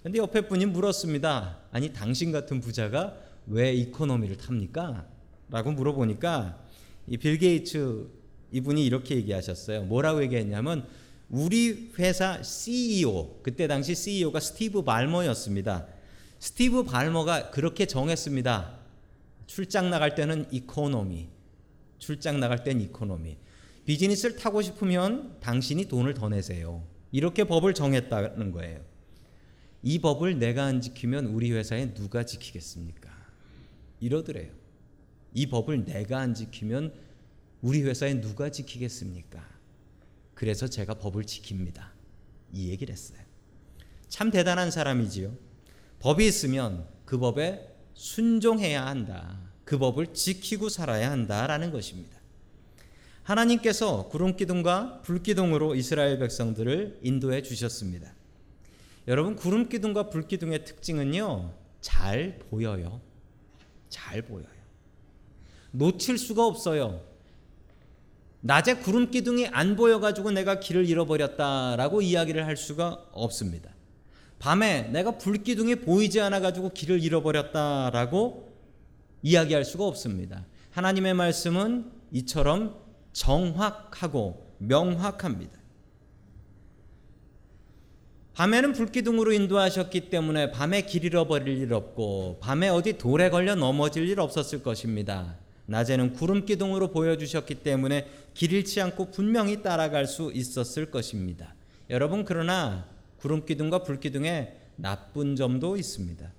근데 0.03 0.19
옆에 0.19 0.41
분이 0.41 0.65
물었습니다. 0.67 1.57
아니 1.71 1.91
당신 1.91 2.31
같은 2.31 2.61
부자가 2.61 3.17
왜 3.47 3.73
economy를 3.73 4.37
탑니까? 4.37 5.07
라고 5.49 5.71
물어보니까 5.71 6.59
이 7.07 7.17
빌 7.17 7.37
게이츠 7.37 8.07
이분이 8.51 8.85
이렇게 8.85 9.15
얘기하셨어요. 9.15 9.83
뭐라고 9.83 10.21
얘기했냐면 10.23 10.85
우리 11.29 11.91
회사 11.99 12.41
CEO 12.41 13.39
그때 13.43 13.67
당시 13.67 13.95
CEO가 13.95 14.39
스티브 14.39 14.83
발머였습니다. 14.83 15.87
스티브 16.39 16.83
발머가 16.83 17.49
그렇게 17.51 17.85
정했습니다. 17.85 18.77
출장 19.47 19.89
나갈 19.89 20.15
때는 20.15 20.45
economy. 20.51 21.27
출장 21.99 22.39
나갈 22.39 22.63
땐 22.63 22.79
economy. 22.79 23.37
business를 23.85 24.35
타고 24.37 24.61
싶으면 24.61 25.37
당신이 25.39 25.85
돈을 25.85 26.13
더 26.13 26.29
내세요. 26.29 26.83
이렇게 27.11 27.45
법을 27.45 27.73
정했다는 27.73 28.51
거예요. 28.51 28.81
이 29.83 29.99
법을 29.99 30.39
내가 30.39 30.65
안 30.65 30.81
지키면 30.81 31.27
우리 31.27 31.51
회사에 31.51 31.93
누가 31.93 32.23
지키겠습니까? 32.23 33.09
이러더래요. 33.99 34.51
이 35.33 35.45
법을 35.47 35.85
내가 35.85 36.19
안 36.19 36.33
지키면 36.33 36.93
우리 37.61 37.81
회사에 37.83 38.19
누가 38.21 38.49
지키겠습니까? 38.49 39.45
그래서 40.33 40.67
제가 40.67 40.95
법을 40.95 41.23
지킵니다. 41.23 41.89
이 42.53 42.69
얘기를 42.69 42.91
했어요. 42.91 43.19
참 44.07 44.31
대단한 44.31 44.71
사람이지요. 44.71 45.35
법이 45.99 46.25
있으면 46.27 46.87
그 47.05 47.17
법에 47.17 47.67
순종해야 47.93 48.85
한다. 48.85 49.39
그 49.65 49.77
법을 49.77 50.13
지키고 50.13 50.69
살아야 50.69 51.11
한다라는 51.11 51.71
것입니다. 51.71 52.17
하나님께서 53.23 54.07
구름 54.07 54.37
기둥과 54.37 55.01
불 55.01 55.21
기둥으로 55.21 55.75
이스라엘 55.75 56.19
백성들을 56.19 56.99
인도해 57.01 57.41
주셨습니다. 57.41 58.13
여러분 59.07 59.35
구름 59.35 59.69
기둥과 59.69 60.09
불 60.09 60.27
기둥의 60.27 60.65
특징은요. 60.65 61.53
잘 61.79 62.39
보여요. 62.49 63.01
잘 63.89 64.21
보여요. 64.21 64.47
놓칠 65.71 66.17
수가 66.17 66.45
없어요. 66.45 67.01
낮에 68.41 68.75
구름 68.75 69.09
기둥이 69.09 69.47
안 69.47 69.75
보여 69.75 69.99
가지고 69.99 70.31
내가 70.31 70.59
길을 70.59 70.87
잃어버렸다라고 70.87 72.01
이야기를 72.01 72.45
할 72.45 72.57
수가 72.57 73.05
없습니다. 73.13 73.71
밤에 74.39 74.83
내가 74.89 75.17
불 75.17 75.41
기둥이 75.41 75.77
보이지 75.77 76.19
않아 76.21 76.39
가지고 76.41 76.69
길을 76.69 77.01
잃어버렸다라고 77.01 78.51
이야기할 79.23 79.65
수가 79.65 79.85
없습니다. 79.85 80.45
하나님의 80.71 81.13
말씀은 81.13 81.91
이처럼 82.11 82.77
정확하고 83.13 84.55
명확합니다. 84.59 85.56
밤에는 88.37 88.73
불기둥으로 88.73 89.31
인도하셨기 89.31 90.11
때문에 90.11 90.51
밤에 90.51 90.83
길 90.83 91.03
잃어버릴 91.05 91.57
일 91.57 91.73
없고 91.73 92.37
밤에 92.39 92.69
어디 92.69 92.93
돌에 92.99 93.31
걸려 93.31 93.55
넘어질 93.55 94.07
일 94.07 94.19
없었을 94.19 94.61
것입니다. 94.61 95.39
낮에는 95.65 96.13
구름 96.13 96.45
기둥으로 96.45 96.91
보여주셨기 96.91 97.55
때문에 97.55 98.07
길 98.35 98.53
잃지 98.53 98.79
않고 98.79 99.09
분명히 99.09 99.63
따라갈 99.63 100.05
수 100.05 100.31
있었을 100.31 100.91
것입니다. 100.91 101.55
여러분 101.89 102.25
그러나 102.25 102.87
구름 103.17 103.43
기둥과 103.43 103.81
불 103.81 103.99
기둥에 103.99 104.55
나쁜 104.75 105.35
점도 105.35 105.75
있습니다. 105.75 106.31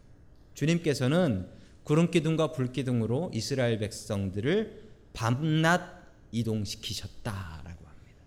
주님께서는 0.54 1.48
구름 1.82 2.12
기둥과 2.12 2.52
불 2.52 2.70
기둥으로 2.70 3.32
이스라엘 3.34 3.76
백성들을 3.80 4.84
밤낮 5.14 5.98
이동시키셨다라고 6.30 7.86
합니다. 7.88 8.22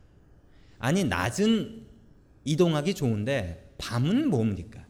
아니 0.77 1.05
낮은 1.05 1.90
이동하기 2.45 2.93
좋은데 2.93 3.73
밤은 3.77 4.29
뭡니까? 4.29 4.85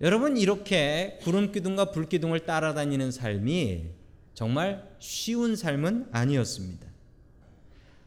여러분 0.00 0.36
이렇게 0.36 1.18
구름 1.22 1.52
기둥과 1.52 1.90
불 1.90 2.08
기둥을 2.08 2.46
따라다니는 2.46 3.10
삶이 3.10 3.84
정말 4.32 4.88
쉬운 4.98 5.56
삶은 5.56 6.08
아니었습니다. 6.10 6.88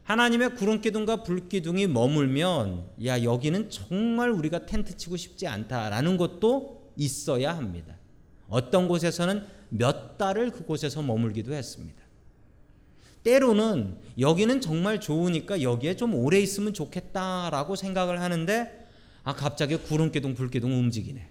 하나님의 0.03 0.55
구름 0.55 0.81
기둥과 0.81 1.23
불 1.23 1.47
기둥이 1.47 1.87
머물면 1.87 2.89
야 3.05 3.23
여기는 3.23 3.69
정말 3.69 4.31
우리가 4.31 4.65
텐트 4.65 4.97
치고 4.97 5.15
싶지 5.15 5.47
않다라는 5.47 6.17
것도 6.17 6.91
있어야 6.97 7.55
합니다. 7.55 7.95
어떤 8.49 8.87
곳에서는 8.87 9.45
몇 9.69 10.17
달을 10.17 10.51
그곳에서 10.51 11.01
머물기도 11.01 11.53
했습니다. 11.53 12.03
때로는 13.23 13.97
여기는 14.19 14.61
정말 14.61 14.99
좋으니까 14.99 15.61
여기에 15.61 15.95
좀 15.95 16.13
오래 16.13 16.39
있으면 16.39 16.73
좋겠다라고 16.73 17.75
생각을 17.75 18.21
하는데 18.21 18.87
아 19.23 19.33
갑자기 19.33 19.77
구름기둥 19.77 20.35
불기둥 20.35 20.73
움직이네. 20.77 21.29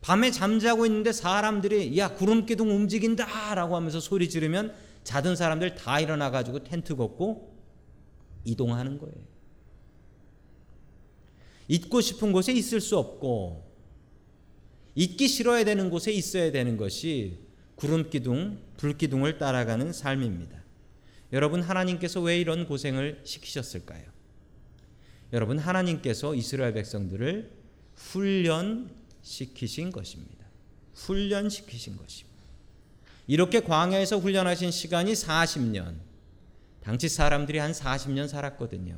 밤에 0.00 0.32
잠자고 0.32 0.84
있는데 0.86 1.12
사람들이 1.12 1.96
야 1.96 2.14
구름기둥 2.14 2.70
움직인다라고 2.70 3.76
하면서 3.76 4.00
소리 4.00 4.28
지르면 4.28 4.74
자던 5.04 5.36
사람들 5.36 5.76
다 5.76 6.00
일어나 6.00 6.30
가지고 6.30 6.64
텐트 6.64 6.96
걷고 6.96 7.56
이동하는 8.44 8.98
거예요. 8.98 9.14
있고 11.68 12.00
싶은 12.00 12.32
곳에 12.32 12.52
있을 12.52 12.80
수 12.80 12.98
없고 12.98 13.70
있기 14.96 15.28
싫어야 15.28 15.64
되는 15.64 15.88
곳에 15.88 16.12
있어야 16.12 16.50
되는 16.50 16.76
것이 16.76 17.38
구름 17.82 18.10
기둥, 18.10 18.60
불 18.76 18.96
기둥을 18.96 19.38
따라가는 19.38 19.92
삶입니다. 19.92 20.62
여러분 21.32 21.62
하나님께서 21.62 22.20
왜 22.20 22.38
이런 22.38 22.64
고생을 22.68 23.22
시키셨을까요? 23.24 24.04
여러분 25.32 25.58
하나님께서 25.58 26.36
이스라엘 26.36 26.74
백성들을 26.74 27.50
훈련시키신 27.96 29.90
것입니다. 29.90 30.46
훈련시키신 30.94 31.96
것입니다. 31.96 32.40
이렇게 33.26 33.58
광야에서 33.58 34.16
훈련하신 34.20 34.70
시간이 34.70 35.14
40년. 35.14 35.96
당시 36.84 37.08
사람들이 37.08 37.58
한 37.58 37.72
40년 37.72 38.28
살았거든요. 38.28 38.96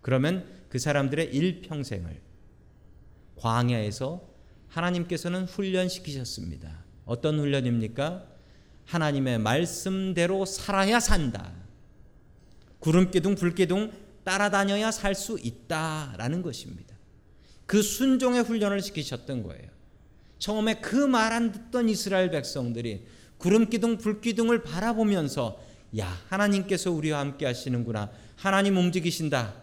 그러면 0.00 0.44
그 0.70 0.80
사람들의 0.80 1.32
일평생을 1.32 2.20
광야에서 3.36 4.28
하나님께서는 4.66 5.44
훈련시키셨습니다. 5.44 6.82
어떤 7.04 7.38
훈련입니까? 7.38 8.24
하나님의 8.86 9.38
말씀대로 9.38 10.44
살아야 10.44 11.00
산다. 11.00 11.52
구름기둥 12.80 13.34
불기둥 13.36 13.92
따라다녀야 14.24 14.90
살 14.90 15.14
수 15.14 15.38
있다라는 15.40 16.42
것입니다. 16.42 16.94
그 17.66 17.82
순종의 17.82 18.42
훈련을 18.42 18.80
시키셨던 18.82 19.42
거예요. 19.44 19.68
처음에 20.38 20.74
그 20.80 21.06
말 21.06 21.32
안 21.32 21.52
듣던 21.52 21.88
이스라엘 21.88 22.30
백성들이 22.30 23.06
구름기둥 23.38 23.98
불기둥을 23.98 24.62
바라보면서 24.62 25.60
야 25.98 26.08
하나님께서 26.28 26.90
우리와 26.90 27.20
함께 27.20 27.46
하시는구나 27.46 28.10
하나님 28.36 28.76
움직이신다 28.76 29.54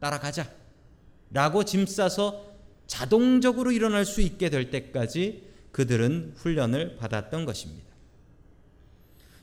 따라가자 0.00 0.50
라고 1.30 1.64
짐 1.64 1.86
싸서 1.86 2.44
자동적으로 2.86 3.72
일어날 3.72 4.04
수 4.04 4.20
있게 4.20 4.48
될 4.48 4.70
때까지 4.70 5.42
그들은 5.76 6.32
훈련을 6.36 6.96
받았던 6.96 7.44
것입니다. 7.44 7.92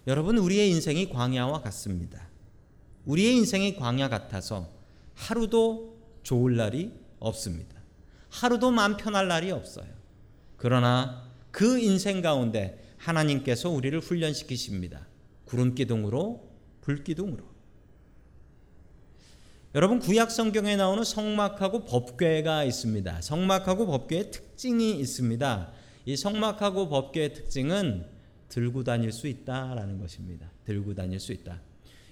여러분 0.08 0.40
우리의 0.40 0.72
인생이 0.72 1.10
광야와 1.10 1.62
같습니다. 1.62 2.28
우리의 3.06 3.36
인생이 3.36 3.76
광야 3.76 4.10
같아서 4.10 4.68
하루도 5.14 5.96
좋을 6.24 6.56
날이 6.56 6.92
없습니다. 7.20 7.80
하루도 8.30 8.72
마음 8.72 8.98
편할 8.98 9.28
날이 9.28 9.52
없어요. 9.52 9.86
그러나 10.58 11.30
그 11.52 11.78
인생 11.78 12.24
가운데 12.24 12.84
하나님께서 12.98 13.70
우리를 13.70 14.00
훈련시키십니다. 14.00 15.06
구름 15.46 15.76
기둥으로 15.76 16.50
불 16.82 17.04
기둥으로. 17.04 17.44
여러분 19.76 20.00
구약 20.00 20.32
성경에 20.32 20.78
나오는 20.78 21.04
성막하고 21.04 21.86
법궤가 21.86 22.64
있습니다. 22.64 23.22
성막하고 23.22 23.86
법궤의 23.86 24.32
특징이 24.32 25.00
있습니다. 25.00 25.83
이 26.06 26.16
성막하고 26.16 26.90
법궤의 26.90 27.34
특징은 27.34 28.06
들고 28.50 28.84
다닐 28.84 29.12
수 29.12 29.28
있다라는 29.28 30.00
것입니다. 30.00 30.52
들고 30.66 30.94
다닐 30.94 31.20
수 31.20 31.32
있다. 31.32 31.62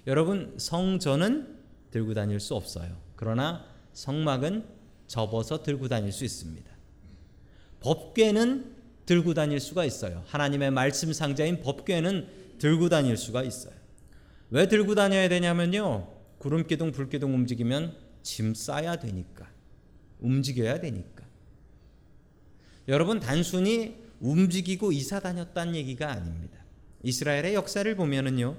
여러분 0.06 0.54
성전은 0.58 1.58
들고 1.90 2.14
다닐 2.14 2.40
수 2.40 2.54
없어요. 2.54 2.96
그러나 3.16 3.64
성막은 3.92 4.64
접어서 5.06 5.62
들고 5.62 5.88
다닐 5.88 6.10
수 6.10 6.24
있습니다. 6.24 6.72
법궤는 7.80 8.74
들고 9.06 9.34
다닐 9.34 9.60
수가 9.60 9.84
있어요. 9.84 10.22
하나님의 10.26 10.70
말씀 10.70 11.12
상자인 11.12 11.60
법궤는 11.60 12.56
들고 12.58 12.88
다닐 12.88 13.16
수가 13.16 13.42
있어요. 13.42 13.74
왜 14.50 14.68
들고 14.68 14.94
다녀야 14.94 15.28
되냐면요. 15.28 16.08
구름 16.38 16.66
기둥 16.66 16.92
불 16.92 17.08
기둥 17.08 17.34
움직이면 17.34 17.96
짐 18.22 18.54
싸야 18.54 18.96
되니까. 18.96 19.50
움직여야 20.20 20.80
되니까. 20.80 21.24
여러분 22.88 23.20
단순히 23.20 23.96
움직이고 24.20 24.92
이사 24.92 25.20
다녔다는 25.20 25.74
얘기가 25.76 26.10
아닙니다. 26.10 26.58
이스라엘의 27.02 27.54
역사를 27.54 27.94
보면은요. 27.96 28.56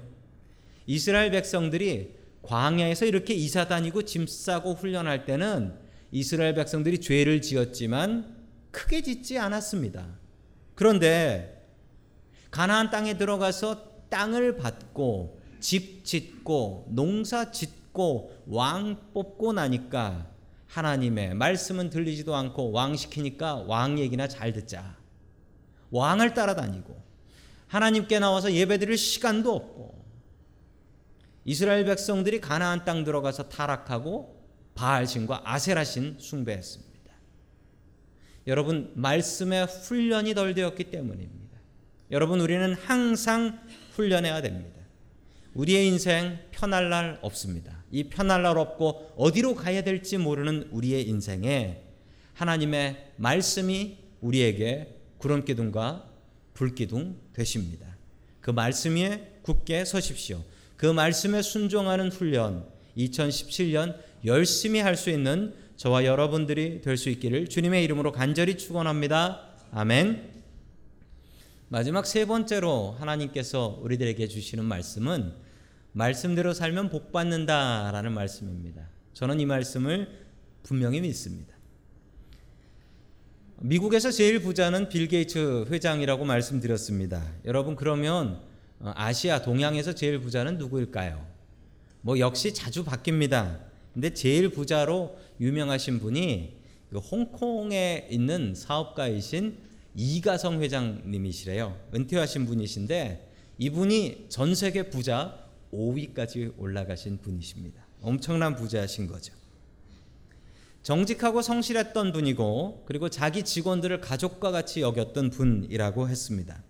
이스라엘 0.86 1.30
백성들이 1.30 2.14
광야에서 2.42 3.06
이렇게 3.06 3.34
이사 3.34 3.66
다니고 3.66 4.02
짐 4.02 4.26
싸고 4.26 4.74
훈련할 4.74 5.24
때는 5.24 5.74
이스라엘 6.10 6.54
백성들이 6.54 7.00
죄를 7.00 7.40
지었지만 7.40 8.36
크게 8.70 9.02
짓지 9.02 9.38
않았습니다. 9.38 10.06
그런데 10.74 11.66
가나안 12.50 12.90
땅에 12.90 13.16
들어가서 13.16 14.06
땅을 14.10 14.56
받고 14.56 15.40
집 15.60 16.04
짓고 16.04 16.88
농사 16.90 17.50
짓고 17.50 18.44
왕 18.46 18.96
뽑고 19.14 19.54
나니까 19.54 20.33
하나님의 20.74 21.34
말씀은 21.34 21.88
들리지도 21.88 22.34
않고 22.34 22.72
왕 22.72 22.96
시키니까 22.96 23.64
왕 23.68 23.96
얘기나 24.00 24.26
잘 24.26 24.52
듣자. 24.52 24.96
왕을 25.90 26.34
따라다니고 26.34 27.00
하나님께 27.68 28.18
나와서 28.18 28.52
예배드릴 28.52 28.98
시간도 28.98 29.54
없고 29.54 30.04
이스라엘 31.44 31.84
백성들이 31.84 32.40
가나안 32.40 32.84
땅 32.84 33.04
들어가서 33.04 33.48
타락하고 33.48 34.42
바알 34.74 35.06
신과 35.06 35.42
아세라 35.44 35.84
신 35.84 36.16
숭배했습니다. 36.18 37.12
여러분 38.48 38.92
말씀의 38.96 39.66
훈련이 39.66 40.34
덜 40.34 40.54
되었기 40.54 40.90
때문입니다. 40.90 41.56
여러분 42.10 42.40
우리는 42.40 42.74
항상 42.74 43.60
훈련해야 43.92 44.42
됩니다. 44.42 44.80
우리의 45.54 45.86
인생 45.86 46.40
편할 46.50 46.90
날 46.90 47.20
없습니다. 47.22 47.73
이 47.90 48.04
편할 48.04 48.42
날 48.42 48.58
없고 48.58 49.12
어디로 49.16 49.54
가야 49.54 49.82
될지 49.82 50.18
모르는 50.18 50.68
우리의 50.70 51.08
인생에 51.08 51.82
하나님의 52.34 53.12
말씀이 53.16 53.98
우리에게 54.20 54.96
구름 55.18 55.44
기둥과 55.44 56.08
불 56.54 56.74
기둥 56.74 57.16
되십니다. 57.32 57.86
그 58.40 58.50
말씀 58.50 58.96
위에 58.96 59.38
굳게 59.42 59.84
서십시오. 59.84 60.42
그 60.76 60.86
말씀에 60.86 61.42
순종하는 61.42 62.10
훈련 62.10 62.66
2017년 62.96 63.96
열심히 64.24 64.80
할 64.80 64.96
수 64.96 65.10
있는 65.10 65.54
저와 65.76 66.04
여러분들이 66.04 66.80
될 66.80 66.96
수 66.96 67.10
있기를 67.10 67.48
주님의 67.48 67.84
이름으로 67.84 68.12
간절히 68.12 68.56
축원합니다. 68.56 69.48
아멘. 69.72 70.32
마지막 71.68 72.06
세 72.06 72.24
번째로 72.24 72.96
하나님께서 72.98 73.80
우리들에게 73.82 74.28
주시는 74.28 74.64
말씀은 74.64 75.34
말씀대로 75.94 76.52
살면 76.52 76.90
복 76.90 77.12
받는다라는 77.12 78.12
말씀입니다. 78.12 78.88
저는 79.12 79.38
이 79.38 79.46
말씀을 79.46 80.08
분명히 80.64 81.00
믿습니다. 81.00 81.54
미국에서 83.60 84.10
제일 84.10 84.40
부자는 84.40 84.88
빌 84.88 85.06
게이츠 85.06 85.66
회장이라고 85.70 86.24
말씀드렸습니다. 86.24 87.24
여러분 87.44 87.76
그러면 87.76 88.40
아시아 88.80 89.42
동양에서 89.42 89.94
제일 89.94 90.20
부자는 90.20 90.58
누구일까요? 90.58 91.24
뭐 92.00 92.18
역시 92.18 92.52
자주 92.52 92.84
바뀝니다. 92.84 93.60
근데 93.92 94.12
제일 94.12 94.50
부자로 94.50 95.16
유명하신 95.40 96.00
분이 96.00 96.56
그 96.90 96.98
홍콩에 96.98 98.08
있는 98.10 98.54
사업가이신 98.56 99.58
이가성 99.94 100.60
회장님이시래요. 100.60 101.78
은퇴하신 101.94 102.46
분이신데 102.46 103.30
이분이 103.58 104.26
전 104.28 104.56
세계 104.56 104.90
부자 104.90 105.43
5위까지 105.74 106.54
올라가신 106.58 107.18
분이십니다. 107.18 107.86
엄청난 108.00 108.54
부자신 108.54 109.06
거죠. 109.06 109.32
정직하고 110.82 111.40
성실했던 111.40 112.12
분이고 112.12 112.84
그리고 112.86 113.08
자기 113.08 113.42
직원들을 113.42 114.00
가족과 114.02 114.50
같이 114.50 114.82
여겼던 114.82 115.30
분이라고 115.30 116.08
했습니다. 116.08 116.62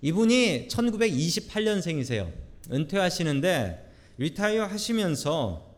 이분이 0.00 0.68
1928년생이세요. 0.68 2.32
은퇴하시는데 2.70 3.92
리타이어 4.18 4.66
하시면서 4.66 5.74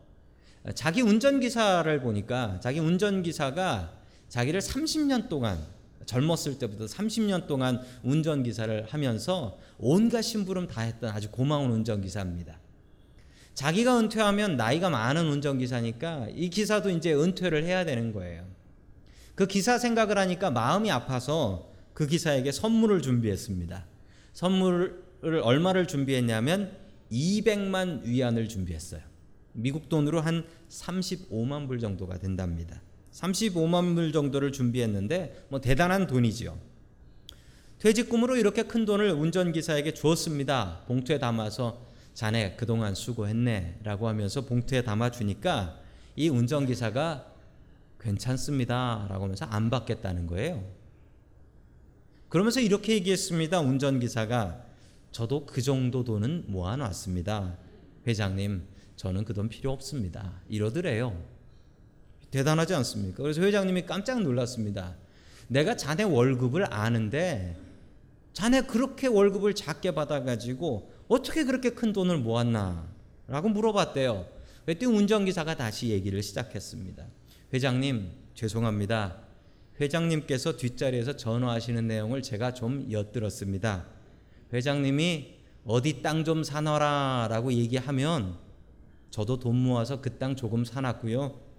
자기 0.75 1.01
운전기사를 1.01 2.01
보니까 2.01 2.59
자기 2.61 2.79
운전기사가 2.79 3.97
자기를 4.29 4.61
30년 4.61 5.27
동안 5.27 5.59
젊었을 6.05 6.59
때부터 6.59 6.85
30년 6.85 7.47
동안 7.47 7.81
운전기사를 8.03 8.87
하면서 8.89 9.57
온갖 9.77 10.21
심부름 10.21 10.67
다 10.67 10.81
했던 10.81 11.11
아주 11.11 11.29
고마운 11.31 11.71
운전기사입니다. 11.71 12.59
자기가 13.53 13.99
은퇴하면 13.99 14.57
나이가 14.57 14.89
많은 14.89 15.27
운전기사니까 15.27 16.29
이 16.35 16.49
기사도 16.49 16.89
이제 16.89 17.13
은퇴를 17.13 17.63
해야 17.63 17.85
되는 17.85 18.13
거예요. 18.13 18.45
그 19.35 19.47
기사 19.47 19.77
생각을 19.77 20.17
하니까 20.17 20.51
마음이 20.51 20.91
아파서 20.91 21.69
그 21.93 22.07
기사에게 22.07 22.51
선물을 22.51 23.01
준비했습니다. 23.01 23.85
선물을 24.33 25.41
얼마를 25.43 25.87
준비했냐면 25.87 26.71
200만 27.11 28.03
위안을 28.03 28.47
준비했어요. 28.47 29.01
미국 29.53 29.89
돈으로 29.89 30.21
한 30.21 30.45
35만 30.69 31.67
불 31.67 31.79
정도가 31.79 32.17
된답니다. 32.17 32.81
35만 33.11 33.95
불 33.95 34.11
정도를 34.11 34.51
준비했는데 34.51 35.45
뭐 35.49 35.59
대단한 35.61 36.07
돈이지요. 36.07 36.57
퇴직금으로 37.79 38.35
이렇게 38.37 38.63
큰 38.63 38.85
돈을 38.85 39.11
운전기사에게 39.11 39.93
주었습니다. 39.93 40.83
봉투에 40.87 41.17
담아서 41.17 41.85
자네 42.13 42.55
그동안 42.55 42.93
수고했네 42.93 43.79
라고 43.83 44.07
하면서 44.07 44.41
봉투에 44.41 44.83
담아주니까 44.83 45.79
이 46.15 46.29
운전기사가 46.29 47.25
괜찮습니다 47.99 49.07
라고 49.09 49.23
하면서 49.23 49.45
안 49.45 49.69
받겠다는 49.69 50.27
거예요. 50.27 50.63
그러면서 52.29 52.59
이렇게 52.59 52.93
얘기했습니다. 52.93 53.59
운전기사가 53.61 54.63
저도 55.11 55.45
그 55.45 55.61
정도 55.61 56.03
돈은 56.03 56.45
모아놨습니다. 56.47 57.57
회장님, 58.07 58.63
저는 58.95 59.25
그 59.25 59.33
돈 59.33 59.49
필요 59.49 59.71
없습니다. 59.71 60.41
이러더래요. 60.47 61.21
대단하지 62.31 62.73
않습니까? 62.75 63.21
그래서 63.23 63.41
회장님이 63.41 63.85
깜짝 63.85 64.21
놀랐습니다. 64.21 64.95
내가 65.47 65.75
자네 65.75 66.03
월급을 66.03 66.73
아는데 66.73 67.57
자네 68.33 68.61
그렇게 68.61 69.07
월급을 69.07 69.53
작게 69.53 69.91
받아가지고 69.91 70.91
어떻게 71.09 71.43
그렇게 71.43 71.71
큰 71.71 71.91
돈을 71.91 72.17
모았나? 72.19 72.87
라고 73.27 73.49
물어봤대요. 73.49 74.25
그때 74.65 74.85
운전기사가 74.85 75.55
다시 75.55 75.89
얘기를 75.89 76.23
시작했습니다. 76.23 77.05
회장님, 77.53 78.09
죄송합니다. 78.33 79.17
회장님께서 79.81 80.55
뒷자리에서 80.55 81.17
전화하시는 81.17 81.85
내용을 81.87 82.21
제가 82.21 82.53
좀 82.53 82.89
엿들었습니다. 82.89 83.85
회장님이 84.53 85.35
어디 85.65 86.01
땅 86.01 86.23
좀 86.23 86.43
사놔라 86.43 87.27
라고 87.29 87.51
얘기하면 87.51 88.37
저도 89.09 89.39
돈 89.39 89.57
모아서 89.57 89.99
그 90.01 90.17
땅 90.17 90.35
조금 90.35 90.63
사놨고요. 90.63 91.50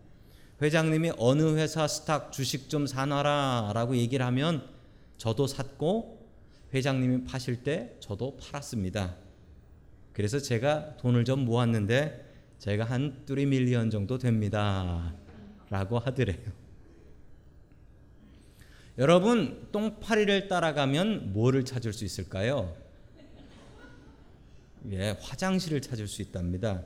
회장님이 0.63 1.13
어느 1.19 1.57
회사 1.57 1.89
스탁 1.89 2.31
주식 2.31 2.71
좀 2.71 2.87
사놔라 2.87 3.73
라고 3.75 3.97
얘기를 3.97 4.25
하면 4.27 4.65
저도 5.19 5.49
샀고 5.49 6.25
회장님이 6.73 7.25
파실 7.25 7.65
때 7.65 7.97
저도 7.99 8.37
팔았습니다. 8.37 9.17
그래서 10.13 10.39
제가 10.39 10.97
돈을 10.99 11.25
좀 11.25 11.45
모았는데 11.45 12.33
제가 12.61 12.85
한 12.85 13.25
3 13.27 13.49
밀리언 13.49 13.91
정도 13.91 14.19
됩니다. 14.19 15.13
라고 15.69 15.99
하더래요. 15.99 16.53
여러분, 18.99 19.69
똥파리를 19.73 20.47
따라가면 20.47 21.33
뭐를 21.33 21.65
찾을 21.65 21.93
수 21.93 22.05
있을까요? 22.05 22.77
예, 24.91 25.17
화장실을 25.21 25.81
찾을 25.81 26.07
수 26.07 26.23
있답니다. 26.23 26.85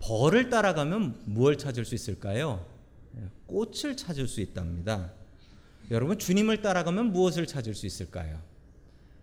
벌을 0.00 0.50
따라가면 0.50 1.22
무엇을 1.24 1.58
찾을 1.58 1.84
수 1.84 1.94
있을까요? 1.94 2.64
예, 3.16 3.22
꽃을 3.46 3.96
찾을 3.96 4.28
수 4.28 4.40
있답니다. 4.40 5.12
여러분, 5.90 6.18
주님을 6.18 6.62
따라가면 6.62 7.12
무엇을 7.12 7.46
찾을 7.46 7.74
수 7.74 7.86
있을까요? 7.86 8.40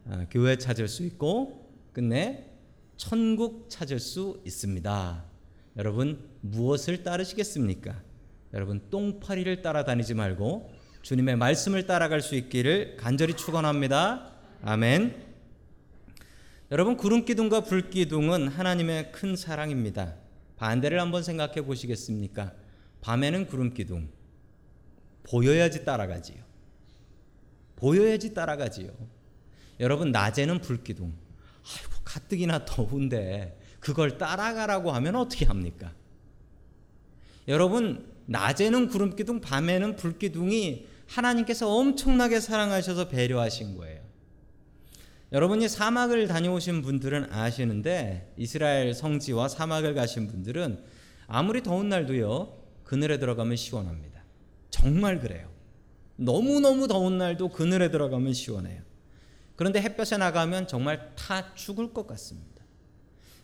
아, 0.09 0.25
교회 0.29 0.57
찾을 0.57 0.87
수 0.87 1.03
있고, 1.03 1.71
끝내 1.93 2.45
천국 2.97 3.69
찾을 3.69 3.99
수 3.99 4.41
있습니다. 4.45 5.23
여러분, 5.77 6.29
무엇을 6.41 7.03
따르시겠습니까? 7.03 8.01
여러분, 8.53 8.81
똥파리를 8.89 9.61
따라다니지 9.61 10.13
말고 10.13 10.71
주님의 11.01 11.35
말씀을 11.35 11.85
따라갈 11.85 12.21
수 12.21 12.35
있기를 12.35 12.97
간절히 12.97 13.35
축원합니다. 13.35 14.31
아멘. 14.63 15.23
여러분 16.71 16.97
구름 16.97 17.25
기둥과 17.25 17.61
불 17.61 17.91
기둥은 17.91 18.47
하나님의 18.47 19.11
큰 19.11 19.35
사랑입니다. 19.35 20.15
반대를 20.57 20.99
한번 20.99 21.23
생각해 21.23 21.61
보시겠습니까? 21.61 22.53
밤에는 23.01 23.47
구름 23.47 23.73
기둥 23.73 24.09
보여야지 25.23 25.85
따라가지요. 25.85 26.37
보여야지 27.75 28.33
따라가지요. 28.33 28.91
여러분 29.79 30.11
낮에는 30.11 30.61
불 30.61 30.83
기둥. 30.83 31.13
아이고 31.63 32.01
가뜩이나 32.03 32.65
더운데 32.65 33.59
그걸 33.79 34.17
따라가라고 34.17 34.91
하면 34.91 35.15
어떻게 35.15 35.45
합니까? 35.45 35.93
여러분 37.47 38.11
낮에는 38.25 38.87
구름 38.87 39.15
기둥, 39.15 39.41
밤에는 39.41 39.95
불 39.95 40.17
기둥이 40.17 40.87
하나님께서 41.07 41.69
엄청나게 41.69 42.39
사랑하셔서 42.39 43.09
배려하신 43.09 43.77
거예요. 43.77 44.04
여러분이 45.31 45.67
사막을 45.67 46.27
다녀오신 46.27 46.81
분들은 46.81 47.33
아시는데 47.33 48.33
이스라엘 48.37 48.93
성지와 48.93 49.47
사막을 49.47 49.95
가신 49.95 50.27
분들은 50.27 50.83
아무리 51.27 51.63
더운 51.63 51.89
날도요 51.89 52.63
그늘에 52.83 53.17
들어가면 53.17 53.55
시원합니다. 53.55 54.23
정말 54.69 55.19
그래요. 55.19 55.49
너무너무 56.17 56.87
더운 56.87 57.17
날도 57.17 57.49
그늘에 57.49 57.89
들어가면 57.89 58.33
시원해요. 58.33 58.81
그런데 59.55 59.81
햇볕에 59.81 60.17
나가면 60.17 60.67
정말 60.67 61.15
타 61.15 61.53
죽을 61.55 61.91
것 61.93 62.05
같습니다. 62.07 62.63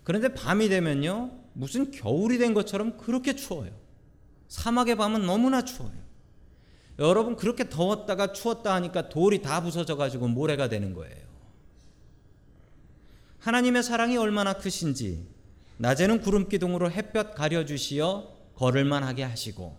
그런데 0.03 0.33
밤이 0.33 0.69
되면요 0.69 1.31
무슨 1.53 1.89
겨울이 1.91 2.37
된 2.37 2.53
것처럼 2.53 2.97
그렇게 2.97 3.35
추워요. 3.35 3.71
사막의 4.47 4.97
밤은 4.97 5.25
너무나 5.25 5.63
추워요. 5.63 5.99
여러분 6.99 7.35
그렇게 7.35 7.69
더웠다가 7.69 8.33
추웠다 8.33 8.75
하니까 8.75 9.09
돌이 9.09 9.41
다 9.41 9.63
부서져 9.63 9.95
가지고 9.95 10.27
모래가 10.27 10.69
되는 10.69 10.93
거예요. 10.93 11.30
하나님의 13.41 13.81
사랑이 13.81 14.17
얼마나 14.17 14.53
크신지 14.53 15.25
낮에는 15.77 16.21
구름 16.21 16.47
기둥으로 16.47 16.91
햇볕 16.91 17.33
가려 17.33 17.65
주시어 17.65 18.37
걸을만 18.53 19.03
하게 19.03 19.23
하시고 19.23 19.75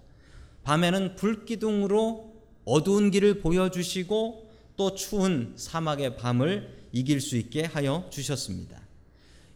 밤에는 0.64 1.14
불 1.14 1.44
기둥으로 1.44 2.35
어두운 2.64 3.12
길을 3.12 3.40
보여 3.40 3.70
주시고 3.70 4.51
또 4.77 4.94
추운 4.96 5.55
사막의 5.57 6.16
밤을 6.16 6.88
이길 6.90 7.20
수 7.20 7.37
있게 7.37 7.64
하여 7.64 8.09
주셨습니다. 8.11 8.81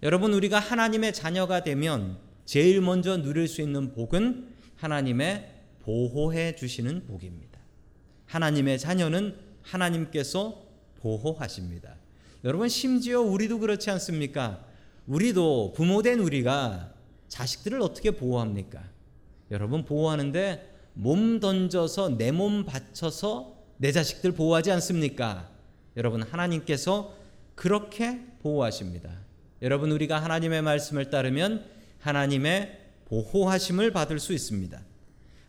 여러분 0.04 0.34
우리가 0.34 0.60
하나님의 0.60 1.12
자녀가 1.12 1.64
되면 1.64 2.18
제일 2.44 2.80
먼저 2.80 3.16
누릴 3.16 3.48
수 3.48 3.60
있는 3.60 3.92
복은 3.92 4.54
하나님의 4.76 5.52
보호해 5.82 6.54
주시는 6.54 7.06
복입니다. 7.06 7.58
하나님의 8.26 8.78
자녀는 8.78 9.36
하나님께서 9.62 10.62
보호하십니다. 11.00 11.95
여러분 12.44 12.68
심지어 12.68 13.20
우리도 13.20 13.58
그렇지 13.58 13.90
않습니까? 13.90 14.64
우리도 15.06 15.72
부모된 15.74 16.20
우리가 16.20 16.92
자식들을 17.28 17.80
어떻게 17.80 18.12
보호합니까? 18.12 18.82
여러분 19.50 19.84
보호하는데 19.84 20.74
몸 20.94 21.40
던져서 21.40 22.16
내 22.16 22.30
몸 22.32 22.64
바쳐서 22.64 23.56
내 23.78 23.92
자식들 23.92 24.32
보호하지 24.32 24.70
않습니까? 24.72 25.50
여러분 25.96 26.22
하나님께서 26.22 27.14
그렇게 27.54 28.20
보호하십니다. 28.42 29.10
여러분 29.62 29.90
우리가 29.92 30.22
하나님의 30.22 30.62
말씀을 30.62 31.10
따르면 31.10 31.64
하나님의 32.00 32.80
보호하심을 33.06 33.92
받을 33.92 34.18
수 34.18 34.32
있습니다. 34.32 34.80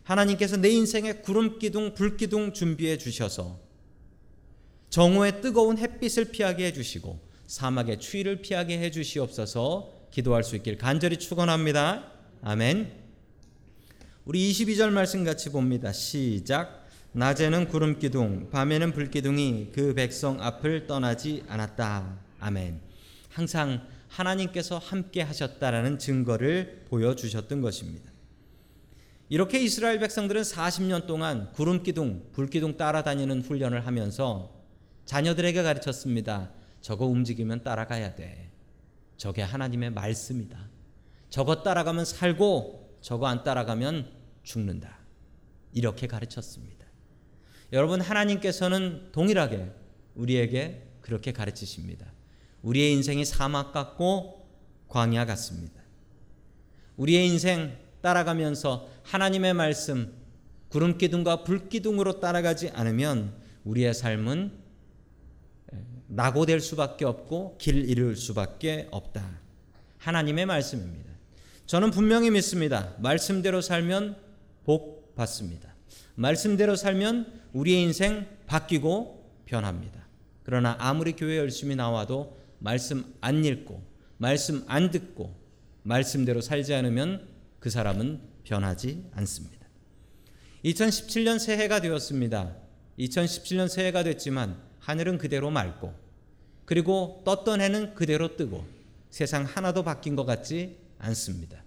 하나님께서 0.04 0.56
내 0.56 0.70
인생에 0.70 1.14
구름 1.14 1.58
기둥, 1.58 1.94
불 1.94 2.16
기둥 2.16 2.52
준비해 2.54 2.96
주셔서 2.96 3.60
정오의 4.90 5.42
뜨거운 5.42 5.78
햇빛을 5.78 6.26
피하게 6.26 6.66
해 6.66 6.72
주시고 6.72 7.18
사막의 7.46 7.98
추위를 8.00 8.42
피하게 8.42 8.78
해 8.78 8.90
주시옵소서 8.90 9.92
기도할 10.10 10.44
수 10.44 10.56
있길 10.56 10.78
간절히 10.78 11.18
축원합니다. 11.18 12.12
아멘. 12.42 12.92
우리 14.24 14.50
22절 14.52 14.90
말씀 14.90 15.24
같이 15.24 15.50
봅니다. 15.50 15.92
시작. 15.92 16.86
낮에는 17.12 17.68
구름 17.68 17.98
기둥, 17.98 18.50
밤에는 18.50 18.92
불 18.92 19.10
기둥이 19.10 19.70
그 19.72 19.94
백성 19.94 20.40
앞을 20.42 20.86
떠나지 20.86 21.44
않았다. 21.48 22.18
아멘. 22.38 22.80
항상 23.30 23.86
하나님께서 24.08 24.78
함께 24.78 25.22
하셨다라는 25.22 25.98
증거를 25.98 26.84
보여주셨던 26.88 27.60
것입니다. 27.60 28.10
이렇게 29.30 29.60
이스라엘 29.60 29.98
백성들은 29.98 30.42
40년 30.42 31.06
동안 31.06 31.50
구름 31.52 31.82
기둥, 31.82 32.28
불 32.32 32.48
기둥 32.48 32.76
따라다니는 32.76 33.42
훈련을 33.42 33.86
하면서 33.86 34.57
자녀들에게 35.08 35.62
가르쳤습니다. 35.62 36.50
저거 36.82 37.06
움직이면 37.06 37.62
따라가야 37.62 38.14
돼. 38.14 38.50
저게 39.16 39.40
하나님의 39.40 39.88
말씀이다. 39.92 40.68
저거 41.30 41.62
따라가면 41.62 42.04
살고 42.04 42.98
저거 43.00 43.26
안 43.26 43.42
따라가면 43.42 44.12
죽는다. 44.42 44.98
이렇게 45.72 46.06
가르쳤습니다. 46.06 46.84
여러분 47.72 48.02
하나님께서는 48.02 49.08
동일하게 49.12 49.72
우리에게 50.14 50.86
그렇게 51.00 51.32
가르치십니다. 51.32 52.12
우리의 52.60 52.92
인생이 52.92 53.24
사막 53.24 53.72
같고 53.72 54.46
광야 54.88 55.24
같습니다. 55.24 55.80
우리의 56.98 57.26
인생 57.28 57.78
따라가면서 58.02 58.90
하나님의 59.04 59.54
말씀 59.54 60.12
구름 60.68 60.98
기둥과 60.98 61.44
불 61.44 61.70
기둥으로 61.70 62.20
따라가지 62.20 62.68
않으면 62.74 63.40
우리의 63.64 63.94
삶은 63.94 64.67
낙오될 66.08 66.60
수밖에 66.60 67.04
없고 67.04 67.56
길 67.58 67.88
잃을 67.88 68.16
수밖에 68.16 68.88
없다. 68.90 69.40
하나님의 69.98 70.46
말씀입니다. 70.46 71.10
저는 71.66 71.90
분명히 71.90 72.30
믿습니다. 72.30 72.94
말씀대로 72.98 73.60
살면 73.60 74.16
복 74.64 75.14
받습니다. 75.14 75.74
말씀대로 76.14 76.76
살면 76.76 77.40
우리의 77.52 77.82
인생 77.82 78.26
바뀌고 78.46 79.42
변합니다. 79.44 80.06
그러나 80.42 80.76
아무리 80.78 81.12
교회 81.12 81.36
열심히 81.36 81.76
나와도 81.76 82.38
말씀 82.58 83.14
안 83.20 83.44
읽고 83.44 83.82
말씀 84.16 84.64
안 84.66 84.90
듣고 84.90 85.36
말씀대로 85.82 86.40
살지 86.40 86.74
않으면 86.74 87.28
그 87.60 87.70
사람은 87.70 88.20
변하지 88.44 89.10
않습니다. 89.12 89.68
2017년 90.64 91.38
새해가 91.38 91.80
되었습니다. 91.80 92.56
2017년 92.98 93.68
새해가 93.68 94.02
됐지만 94.02 94.67
하늘은 94.88 95.18
그대로 95.18 95.50
맑고 95.50 95.92
그리고 96.64 97.20
떴던 97.26 97.60
해는 97.60 97.94
그대로 97.94 98.36
뜨고 98.36 98.64
세상 99.10 99.44
하나도 99.44 99.82
바뀐 99.82 100.16
것 100.16 100.24
같지 100.24 100.78
않습니다. 100.98 101.62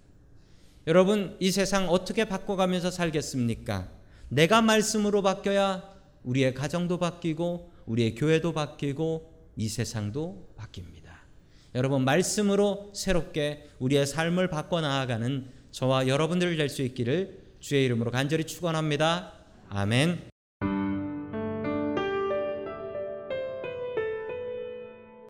여러분 0.88 1.36
이 1.38 1.52
세상 1.52 1.88
어떻게 1.88 2.24
바꿔가면서 2.24 2.90
살겠습니까? 2.90 3.88
내가 4.28 4.60
말씀으로 4.60 5.22
바뀌어야 5.22 5.88
우리의 6.24 6.52
가정도 6.54 6.98
바뀌고 6.98 7.70
우리의 7.86 8.16
교회도 8.16 8.54
바뀌고 8.54 9.32
이 9.54 9.68
세상도 9.68 10.48
바뀝니다. 10.58 11.12
여러분 11.76 12.04
말씀으로 12.04 12.90
새롭게 12.92 13.70
우리의 13.78 14.04
삶을 14.04 14.48
바꿔 14.50 14.80
나아가는 14.80 15.48
저와 15.70 16.08
여러분들 16.08 16.56
될수 16.56 16.82
있기를 16.82 17.40
주의 17.60 17.84
이름으로 17.84 18.10
간절히 18.10 18.42
축원합니다. 18.44 19.32
아멘. 19.68 20.31